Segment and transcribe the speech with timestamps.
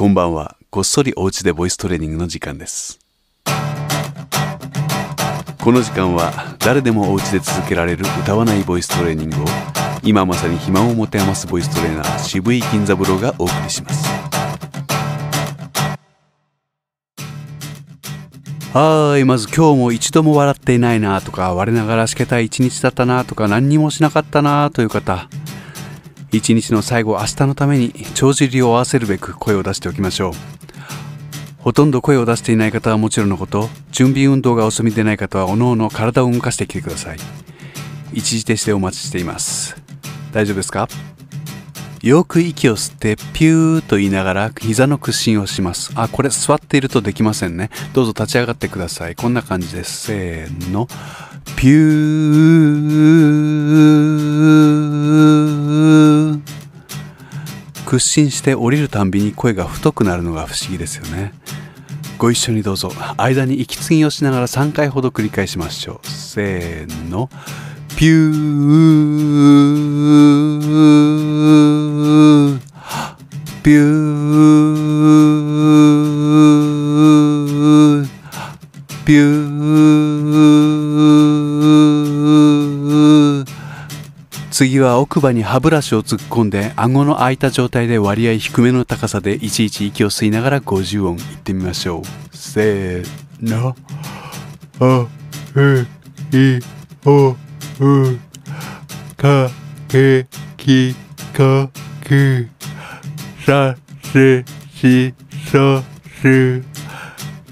[0.00, 0.56] こんばんは。
[0.70, 3.00] こっそりお家でボイストレーニングの時間です。
[5.62, 9.44] この時間は誰でもお家で続けられる歌わないボイストレーニングを
[10.02, 14.08] 今まさに暇を持て余すボイストレーナー渋井金三郎がお送りします。
[18.72, 25.28] はーい、まず今日も一度も笑っていないなとか、我ながらしけたい一日だったなとか、何にもしなかったなという方、
[26.32, 30.32] 一日の最後、明日のために帳尻を合わせるべく声を出しておきましょう。
[31.58, 37.18] ほとんど声を出していない方はもちろんのこと、準備運動がお済みでない方はおのおの体を動かしてきてください。
[38.12, 39.76] 一時停止でお待ちしています。
[40.32, 40.88] 大丈夫ですか？
[42.00, 45.92] よく息を吸ってピューと言いながら膝の屈伸をします。
[45.96, 47.68] あ、これ座っているとできませんね。
[47.92, 49.16] どうぞ立ち上がってください。
[49.16, 50.06] こんな感じです。
[50.06, 50.88] せーの。
[51.56, 54.89] ピュー。
[57.90, 61.32] 屈伸して降りるたんびに声が太くなるのが不思議ですよね。
[62.18, 62.92] ご一緒にどうぞ。
[63.16, 66.06] 間に息継ぎをしながら3回ほど繰り返しましょう。
[66.06, 67.28] せーの。
[67.96, 68.34] ピュー。
[73.64, 78.08] ピュー。
[79.04, 79.39] ピュー。
[84.60, 92.36] 次は奥歯に歯ブラシを突っ込んで顎の開いた状態で割合低めの高さでいちいち息を吸いながら50音言ってみましょう。
[92.36, 93.06] せー
[93.40, 93.74] の。
[94.78, 95.06] あ
[95.56, 95.86] え
[96.36, 96.60] い
[97.06, 98.18] おう
[99.16, 99.48] か
[99.88, 100.26] け
[100.58, 100.94] き
[101.32, 101.70] か
[102.04, 102.46] き
[103.46, 103.74] さ
[104.12, 105.14] せし
[105.50, 105.82] そ
[106.20, 106.62] す。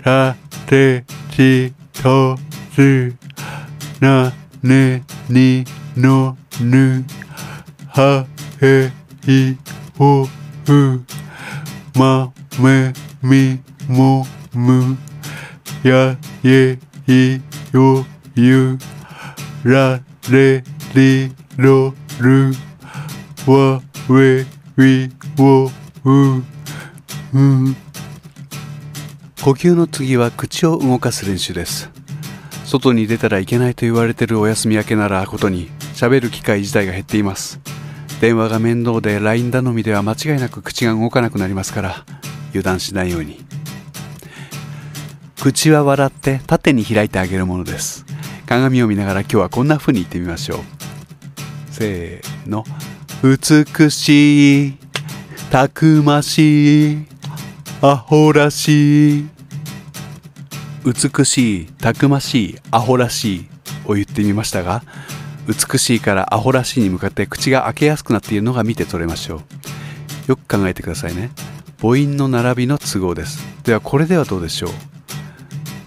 [0.04, 1.72] たてち
[2.02, 2.36] と
[2.74, 3.14] す。
[3.98, 4.30] な
[4.62, 5.64] ねに
[5.96, 6.36] の。
[6.60, 7.04] ぬ
[7.88, 8.26] は
[8.60, 8.90] へ
[9.26, 9.56] い
[9.96, 10.26] ほ
[10.68, 11.04] う
[11.98, 12.92] まめ
[13.22, 14.96] みもむ
[15.82, 17.40] やえい
[17.72, 18.78] よゆ
[19.64, 20.00] ら
[20.30, 20.62] れ
[20.94, 22.52] りろる
[23.46, 24.46] わ we
[24.76, 25.70] wi wo
[26.04, 26.42] u
[27.34, 27.74] う
[29.42, 31.90] 呼吸の次は口を動かす練習です。
[32.64, 37.58] 外に出たらいけないと言われてるお休み明けならことに喋る機会自体が減っています。
[38.20, 42.04] 電話が面倒で LINE 頼みでは間違いなく口が動かなくなりますから
[42.50, 43.44] 油断しないように。
[45.42, 48.06] 口は笑って縦に開いてあげるものです。
[48.46, 50.60] 鏡を見ながら今日はこんな風に言ってみましょう。
[51.72, 52.64] せーの。
[53.24, 54.74] 美しい
[55.50, 57.06] たくましい
[57.82, 59.28] アホらしい。
[60.84, 63.48] 美しいたくましいアホらしい
[63.84, 64.84] を言ってみましたが
[65.48, 69.40] 美しいからアホらしいに向かって口が開けやすくなっているのが見て取れましょう。
[70.28, 71.30] よく考えてくださいね。
[71.80, 73.42] 母音の並びの都合です。
[73.64, 74.70] ではこれではどうでしょう？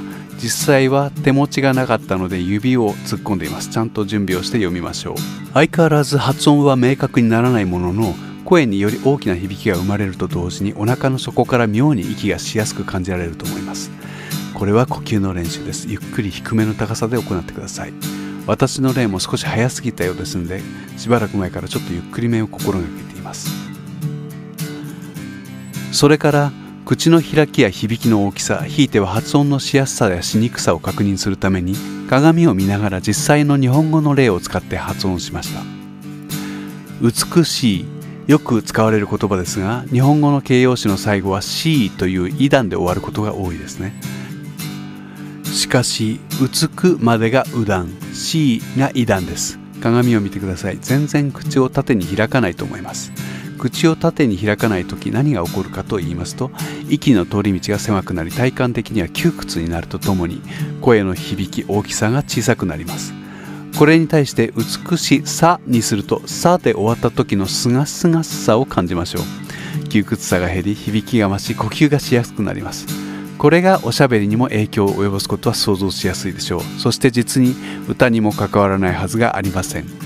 [0.45, 3.71] 実際は手持ちがなかったので指を突っ込んでいます。
[3.71, 5.17] ちゃんと準備をして読みましょう。
[5.55, 8.15] 相変わらず発音は明確にならないものの
[8.45, 13.91] 声により大きな響きが生まれると同時にお腹の底から妙に息がしやすく感じられると思います。
[14.53, 15.87] これは呼吸の練習です。
[15.89, 17.95] ゆっくり低めの高さで行ってください。
[18.47, 20.61] 私の例も少し早すぎたようですので
[20.99, 23.49] しばらく前からちょっとゆっくりめを心がけています。
[25.91, 26.53] それから
[26.85, 31.75] 口の開きや響きの大きさひいては発音のしやすさやしにくさを確認するために
[32.11, 35.63] 鏡を見ながら実際の日本語の例を使って発音しました。
[37.01, 37.87] 美しい
[38.27, 43.95] よく使われる言葉ですが日本語の形容詞の最後は C という異段で終わることが多いですね。
[45.45, 49.59] しかし「うく」までがう段 C が異段です。
[49.81, 50.79] 鏡を見てください。
[50.81, 53.13] 全然口を縦に開かないと思います。
[53.55, 56.51] 口を縦に開かない時何が起こるかと言いますと
[56.89, 60.43] 息の通り道が狭くなり体感的には窮屈になるとともに
[60.81, 63.15] 声の響き大きさが小さくなります。
[63.79, 69.89] これに対して美しさにするとさで終わった時のすがすがしさを感じましょう。
[69.89, 72.87] 窮屈さが減り響きが増し呼吸がしやすくなります。
[73.37, 76.63] これがおしゃべりにも影響を及ぼすことは想像しやすいでしょう。
[76.79, 77.55] そして実に
[77.89, 80.04] 歌にも関わらないはずがありません。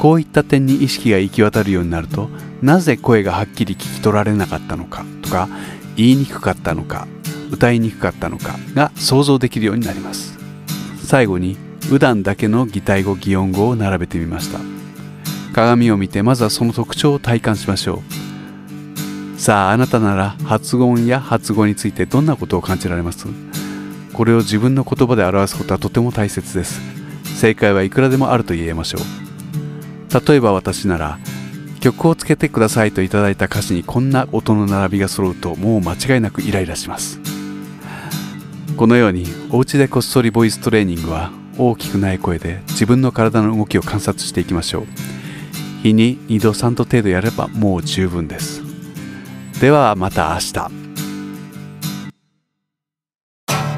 [0.00, 2.30] こういった点に意識が行き渡るようになると
[2.62, 5.46] なぜ声がはっきり聞き取られなかったのかとか
[5.94, 7.06] 言いにくかったのか
[7.50, 10.38] 歌いにくかったのかが想像できるようになります。
[11.04, 11.58] 最後に
[11.88, 14.58] 普段だけの擬態語擬音語を並べてみました。
[15.52, 18.02] 鏡を見てまずはその特徴を体感しましょ
[19.36, 19.38] う。
[19.38, 23.26] さああなたなら発音や発語についてどんなことを感じられます？
[24.14, 26.80] これを自分の言葉で表すことはとても大切です。
[27.38, 29.29] 正解はいくらでもあると言えましょう。
[30.12, 31.18] 例えば私なら
[31.80, 37.20] 曲をつけてくださいといただいた歌詞にこんな音の並びが揃うともう間違いなくイライラします。
[38.76, 44.86] このようにお家でこっそりボイストレーニングは大きくない声で自分の体の動きを観察していきましょう。
[45.82, 48.62] 日に2度3度程度やればもう十分です。
[49.60, 50.70] ではまた明日。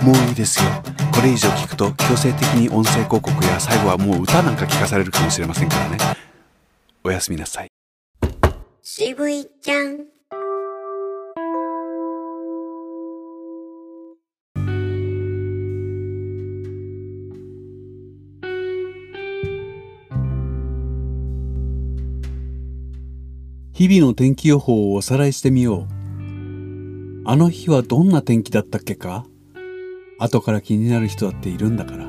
[0.04, 1.01] もういいですよ。
[1.14, 5.98] これ以上聞くと強制的に音声広告や最後はもう歌なんか聞かされるかもしれませんからね。
[7.04, 7.68] おやすみなさい。
[8.82, 10.06] 渋いちゃん。
[23.72, 25.88] 日々の天気予報をおさらいしてみよう。
[27.24, 29.26] あの日はどんな天気だったっけか？
[30.22, 32.06] 後から気になる人だっているんだから。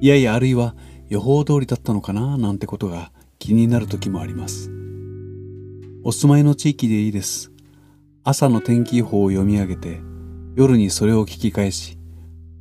[0.00, 0.74] いやいや、あるいは
[1.08, 4.70] 予報通りだったのかななんてことが気になる時もあります。
[6.02, 7.52] お住まいの地域でいいです。
[8.24, 10.00] 朝の天気予報を読み上げて、
[10.56, 11.96] 夜にそれを聞き返し、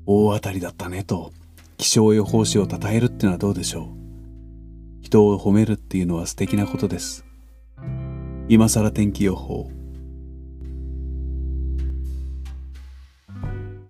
[0.06, 1.32] 大当たりだったねと
[1.78, 3.88] 気象予報士を称えるってのはどうでしょう。
[5.02, 7.26] 人を褒めるっていうのは素敵なことです。
[8.48, 9.72] 今更天気予報